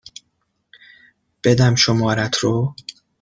[1.43, 2.75] بدم شمارهات رو؟